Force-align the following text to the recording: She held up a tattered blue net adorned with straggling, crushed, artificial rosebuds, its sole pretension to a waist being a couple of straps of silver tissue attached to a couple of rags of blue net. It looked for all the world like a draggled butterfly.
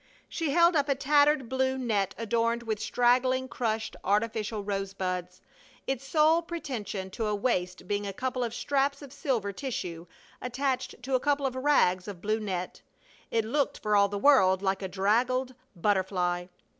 She 0.27 0.49
held 0.49 0.75
up 0.75 0.89
a 0.89 0.95
tattered 0.95 1.47
blue 1.47 1.77
net 1.77 2.15
adorned 2.17 2.63
with 2.63 2.79
straggling, 2.79 3.47
crushed, 3.47 3.95
artificial 4.03 4.63
rosebuds, 4.63 5.41
its 5.85 6.03
sole 6.03 6.41
pretension 6.41 7.11
to 7.11 7.27
a 7.27 7.35
waist 7.35 7.87
being 7.87 8.07
a 8.07 8.11
couple 8.11 8.43
of 8.43 8.51
straps 8.55 9.03
of 9.03 9.13
silver 9.13 9.53
tissue 9.53 10.07
attached 10.41 11.03
to 11.03 11.13
a 11.13 11.19
couple 11.19 11.45
of 11.45 11.53
rags 11.55 12.07
of 12.07 12.19
blue 12.19 12.39
net. 12.39 12.81
It 13.29 13.45
looked 13.45 13.77
for 13.77 13.95
all 13.95 14.09
the 14.09 14.17
world 14.17 14.63
like 14.63 14.81
a 14.81 14.87
draggled 14.87 15.53
butterfly. 15.75 16.47